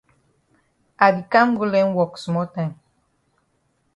I 1.07 1.09
di 1.15 1.21
kam 1.31 1.49
go 1.57 1.65
learn 1.71 1.89
wok 1.97 2.13
small 2.23 2.47
time. 2.55 2.73